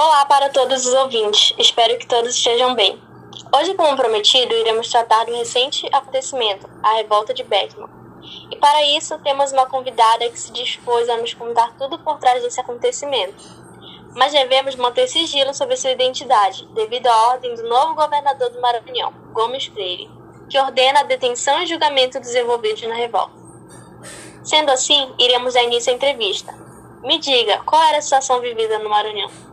[0.00, 3.02] Olá para todos os ouvintes, espero que todos estejam bem.
[3.52, 7.88] Hoje, como prometido, iremos tratar do recente acontecimento, a revolta de Beckman.
[8.48, 12.40] E para isso, temos uma convidada que se dispôs a nos contar tudo por trás
[12.44, 13.34] desse acontecimento.
[14.14, 19.12] Mas devemos manter sigilo sobre sua identidade, devido à ordem do novo governador do Maranhão,
[19.32, 20.08] Gomes Freire,
[20.48, 23.34] que ordena a detenção e julgamento dos envolvidos na revolta.
[24.44, 26.54] Sendo assim, iremos dar início à entrevista.
[27.02, 29.47] Me diga, qual era a situação vivida no Maranhão?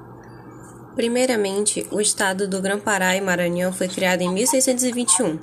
[0.96, 5.38] Primeiramente, o estado do Grã-Pará e Maranhão foi criado em 1621,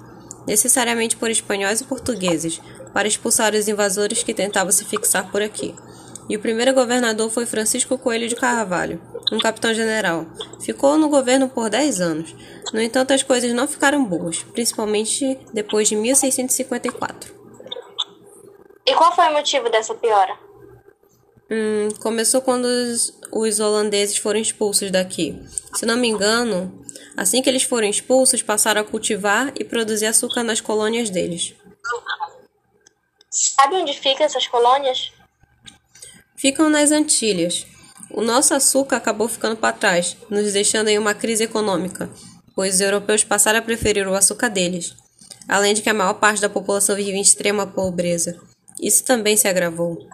[0.46, 2.60] necessariamente por espanhóis e portugueses,
[2.92, 5.74] para expulsar os invasores que tentavam se fixar por aqui.
[6.28, 10.26] E o primeiro governador foi Francisco Coelho de Carvalho, um capitão-general.
[10.60, 12.34] Ficou no governo por 10 anos.
[12.72, 17.34] No entanto, as coisas não ficaram boas, principalmente depois de 1654.
[18.86, 20.51] E qual foi o motivo dessa piora?
[21.54, 25.38] Hum, começou quando os, os, holandeses foram expulsos daqui.
[25.74, 26.82] Se não me engano,
[27.14, 31.54] assim que eles foram expulsos, passaram a cultivar e produzir açúcar nas colônias deles.
[33.30, 35.12] Sabe onde ficam essas colônias?
[36.34, 37.66] Ficam nas Antilhas.
[38.10, 42.08] O nosso açúcar acabou ficando para trás, nos deixando em uma crise econômica,
[42.54, 44.94] pois os europeus passaram a preferir o açúcar deles,
[45.46, 48.40] além de que a maior parte da população vive em extrema pobreza.
[48.80, 50.08] Isso também se agravou.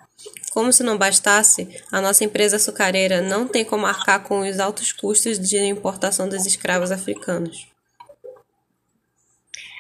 [0.59, 4.91] Como se não bastasse, a nossa empresa açucareira não tem como arcar com os altos
[4.91, 7.69] custos de importação dos escravos africanos.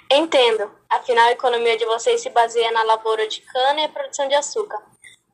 [0.09, 0.71] Entendo.
[0.89, 4.37] Afinal, a economia de vocês se baseia na lavoura de cana e a produção de
[4.37, 4.81] açúcar.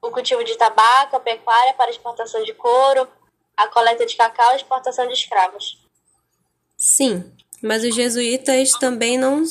[0.00, 3.06] O cultivo de tabaco, a pecuária para exportação de couro,
[3.54, 5.78] a coleta de cacau e exportação de escravos.
[6.74, 7.30] Sim,
[7.62, 9.42] mas os jesuítas também não,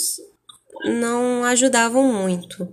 [0.86, 2.68] não ajudavam muito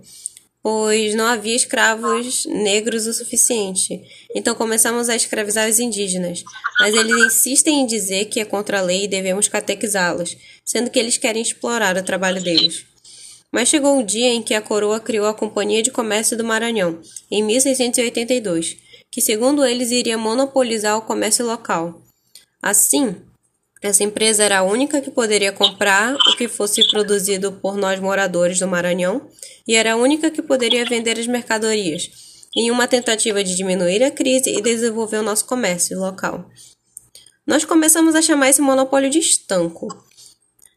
[0.63, 4.01] pois não havia escravos negros o suficiente.
[4.35, 6.43] Então começamos a escravizar os indígenas,
[6.79, 10.99] mas eles insistem em dizer que é contra a lei e devemos catequizá-los, sendo que
[10.99, 12.85] eles querem explorar o trabalho deles.
[13.51, 17.01] Mas chegou o dia em que a coroa criou a Companhia de Comércio do Maranhão,
[17.29, 18.77] em 1682,
[19.11, 22.01] que segundo eles iria monopolizar o comércio local.
[22.61, 23.15] Assim,
[23.81, 28.59] essa empresa era a única que poderia comprar o que fosse produzido por nós moradores
[28.59, 29.27] do Maranhão
[29.67, 32.11] e era a única que poderia vender as mercadorias,
[32.55, 36.47] em uma tentativa de diminuir a crise e desenvolver o nosso comércio local.
[37.45, 39.87] Nós começamos a chamar esse monopólio de estanco.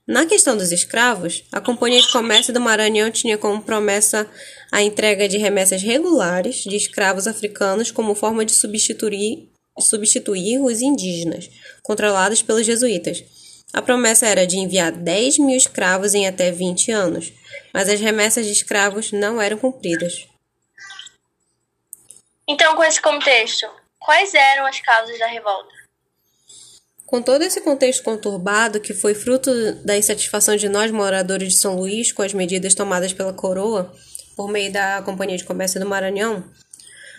[0.06, 4.26] Na questão dos escravos, a Companhia de Comércio do Maranhão tinha como promessa
[4.72, 11.50] a entrega de remessas regulares de escravos africanos como forma de substituir substituir os indígenas,
[11.82, 13.24] controlados pelos jesuítas.
[13.72, 17.32] A promessa era de enviar 10 mil escravos em até 20 anos,
[17.72, 20.28] mas as remessas de escravos não eram cumpridas.
[22.46, 23.66] Então, com esse contexto,
[23.98, 25.74] quais eram as causas da revolta?
[27.06, 29.50] Com todo esse contexto conturbado, que foi fruto
[29.84, 33.92] da insatisfação de nós, moradores de São Luís, com as medidas tomadas pela coroa,
[34.36, 36.44] por meio da Companhia de Comércio do Maranhão,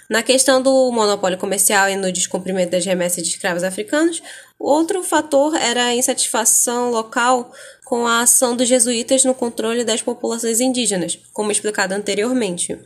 [0.09, 4.21] na questão do monopólio comercial e no descumprimento das remessas de escravos africanos,
[4.59, 7.51] outro fator era a insatisfação local
[7.83, 12.77] com a ação dos jesuítas no controle das populações indígenas, como explicado anteriormente.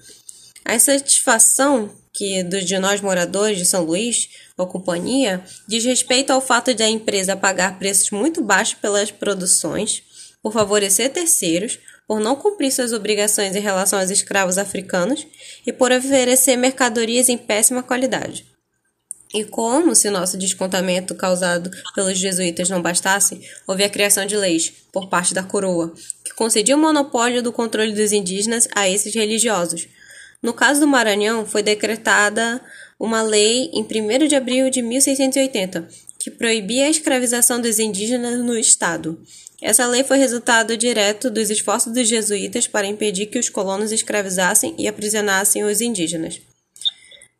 [0.63, 6.41] A insatisfação que dos de nós moradores de São Luís ou companhia diz respeito ao
[6.41, 10.03] fato de a empresa pagar preços muito baixos pelas produções,
[10.41, 11.79] por favorecer terceiros,
[12.09, 15.28] por não cumprir suas obrigações em relação aos escravos africanos
[15.64, 18.47] e por oferecer mercadorias em péssima qualidade.
[19.31, 24.74] E como, se nosso descontamento causado pelos jesuítas não bastasse, houve a criação de leis,
[24.92, 25.94] por parte da coroa,
[26.25, 29.88] que concedia o monopólio do controle dos indígenas a esses religiosos.
[30.41, 32.59] No caso do Maranhão, foi decretada
[33.00, 35.88] uma lei em 1 de abril de 1680,
[36.18, 39.22] que proibia a escravização dos indígenas no Estado.
[39.62, 44.74] Essa lei foi resultado direto dos esforços dos jesuítas para impedir que os colonos escravizassem
[44.78, 46.40] e aprisionassem os indígenas.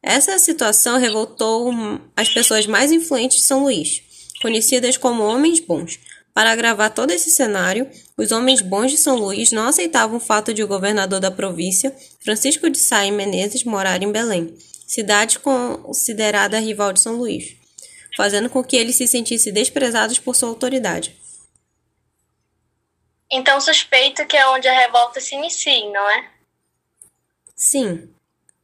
[0.02, 1.74] Essa situação revoltou
[2.16, 4.02] as pessoas mais influentes de São Luís,
[4.42, 6.00] conhecidas como homens bons.
[6.34, 10.54] Para agravar todo esse cenário, os homens bons de São Luís não aceitavam o fato
[10.54, 11.94] de o governador da província,
[12.24, 14.54] Francisco de Sá e Menezes, morar em Belém,
[14.88, 17.56] cidade considerada rival de São Luís,
[18.16, 21.19] fazendo com que eles se sentissem desprezados por sua autoridade.
[23.32, 26.30] Então suspeito que é onde a revolta se inicia, não é?
[27.56, 28.10] Sim.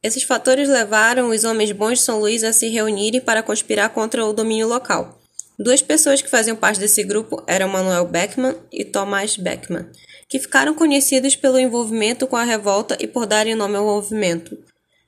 [0.02, 4.24] Esses fatores levaram os homens bons de São Luís a se reunirem para conspirar contra
[4.24, 5.20] o domínio local.
[5.58, 9.90] Duas pessoas que faziam parte desse grupo eram Manuel Beckman e Thomas Beckman,
[10.28, 14.56] que ficaram conhecidos pelo envolvimento com a revolta e por darem nome ao movimento.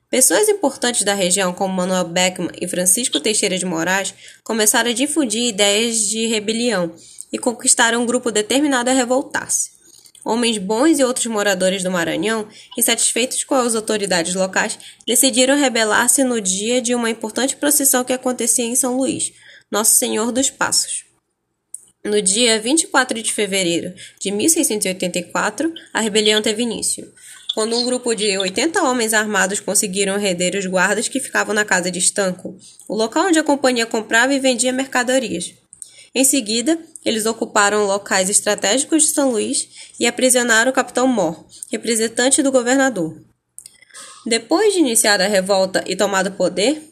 [0.09, 4.13] Pessoas importantes da região, como Manuel Beckman e Francisco Teixeira de Moraes,
[4.43, 6.95] começaram a difundir ideias de rebelião
[7.31, 9.71] e conquistaram um grupo determinado a revoltar-se.
[10.23, 12.47] Homens bons e outros moradores do Maranhão,
[12.77, 14.77] insatisfeitos com as autoridades locais,
[15.07, 19.31] decidiram rebelar-se no dia de uma importante procissão que acontecia em São Luís,
[19.71, 21.05] Nosso Senhor dos Passos.
[22.03, 27.11] No dia 24 de fevereiro de 1684, a rebelião teve início,
[27.53, 31.91] quando um grupo de 80 homens armados conseguiram render os guardas que ficavam na casa
[31.91, 35.53] de Estanco, o local onde a companhia comprava e vendia mercadorias.
[36.13, 42.41] Em seguida, eles ocuparam locais estratégicos de São Luís e aprisionaram o capitão Mor, representante
[42.41, 43.15] do governador.
[44.25, 46.89] Depois de iniciar a revolta e tomado o poder,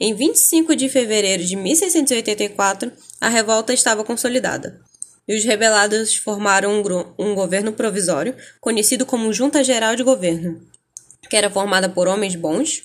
[0.00, 2.90] em 25 de fevereiro de 1684,
[3.20, 4.80] a revolta estava consolidada.
[5.28, 10.60] E os rebelados formaram um, um governo provisório, conhecido como Junta Geral de Governo,
[11.28, 12.82] que era formada por homens bons,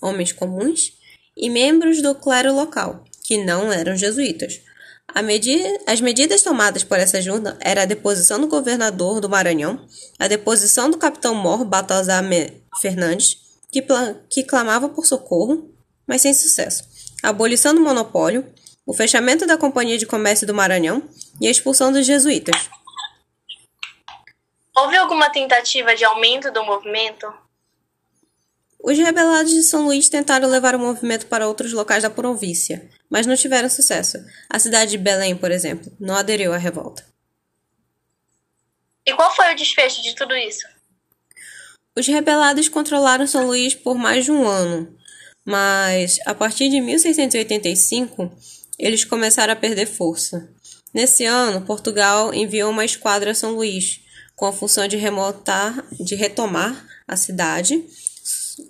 [0.00, 0.94] homens comuns
[1.36, 4.60] e membros do clero local, que não eram jesuítas.
[5.22, 9.86] Medi as medidas tomadas por essa junta eram a deposição do governador do Maranhão,
[10.18, 12.22] a deposição do capitão Mor Baltazar
[12.80, 13.38] Fernandes,
[13.72, 13.84] que,
[14.28, 15.74] que clamava por socorro,
[16.06, 16.84] mas sem sucesso,
[17.22, 18.46] a abolição do monopólio,
[18.86, 21.02] o fechamento da Companhia de Comércio do Maranhão
[21.40, 22.68] e a expulsão dos jesuítas.
[24.76, 27.26] Houve alguma tentativa de aumento do movimento?
[28.86, 33.26] Os rebelados de São Luís tentaram levar o movimento para outros locais da província, mas
[33.26, 34.16] não tiveram sucesso.
[34.48, 37.04] A cidade de Belém, por exemplo, não aderiu à revolta.
[39.04, 40.64] E qual foi o desfecho de tudo isso?
[41.96, 44.96] Os rebelados controlaram São Luís por mais de um ano,
[45.44, 48.30] mas a partir de 1685
[48.78, 50.48] eles começaram a perder força.
[50.94, 54.00] Nesse ano, Portugal enviou uma esquadra a São Luís,
[54.36, 57.84] com a função de, remotar, de retomar a cidade.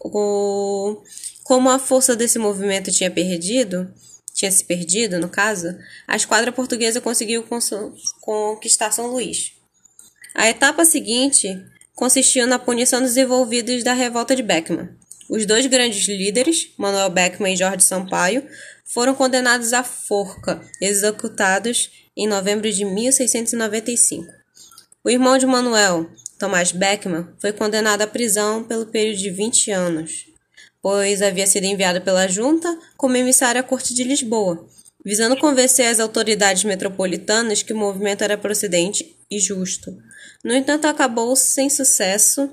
[0.01, 1.03] O,
[1.45, 3.93] como a força desse movimento tinha perdido,
[4.35, 7.45] tinha se perdido, no caso, a esquadra portuguesa conseguiu
[8.21, 9.53] conquistar São Luís.
[10.35, 11.59] A etapa seguinte
[11.95, 14.91] consistiu na punição dos envolvidos da revolta de Beckman.
[15.29, 18.47] Os dois grandes líderes, Manuel Beckman e Jorge Sampaio,
[18.85, 24.27] foram condenados à forca, executados em novembro de 1695.
[25.03, 30.27] O irmão de Manuel, Tomás Beckman, foi condenado à prisão pelo período de 20 anos,
[30.83, 34.67] pois havia sido enviado pela junta como emissário à corte de Lisboa,
[35.05, 39.97] visando convencer as autoridades metropolitanas que o movimento era procedente e justo.
[40.45, 42.51] No entanto, acabou sem sucesso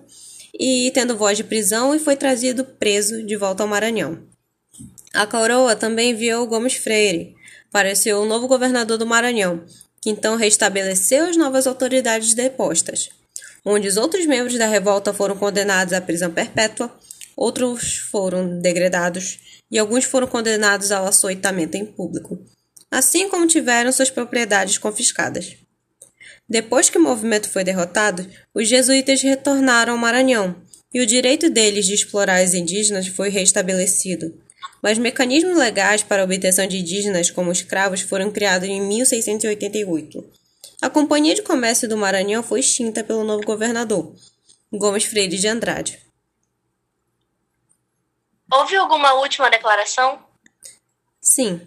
[0.57, 4.23] e tendo voz de prisão e foi trazido preso de volta ao Maranhão.
[5.13, 7.35] A coroa também enviou Gomes Freire
[7.71, 9.65] para o novo governador do Maranhão,
[10.01, 13.09] que então restabeleceu as novas autoridades depostas,
[13.65, 16.95] onde os outros membros da revolta foram condenados à prisão perpétua,
[17.35, 19.39] outros foram degradados
[19.71, 22.39] e alguns foram condenados ao açoitamento em público,
[22.91, 25.55] assim como tiveram suas propriedades confiscadas.
[26.47, 30.55] Depois que o movimento foi derrotado, os jesuítas retornaram ao Maranhão
[30.93, 34.39] e o direito deles de explorar os indígenas foi restabelecido.
[34.81, 40.42] Mas mecanismos legais para a obtenção de indígenas como escravos foram criados em 1688.
[40.83, 44.13] A Companhia de Comércio do Maranhão foi extinta pelo novo governador,
[44.69, 45.97] Gomes Freire de Andrade.
[48.51, 50.21] Houve alguma última declaração?
[51.21, 51.65] Sim.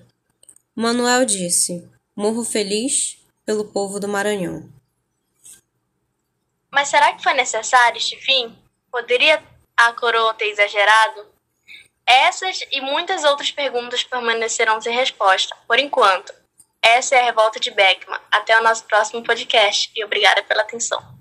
[0.74, 4.70] Manuel disse: Morro feliz pelo povo do Maranhão.
[6.70, 8.54] Mas será que foi necessário este fim?
[8.90, 9.42] Poderia
[9.78, 11.26] a coroa ter exagerado?
[12.04, 16.35] Essas e muitas outras perguntas permanecerão sem resposta, por enquanto.
[16.88, 18.21] Essa é a revolta de Beckman.
[18.31, 21.15] Até o nosso próximo podcast e obrigada pela atenção.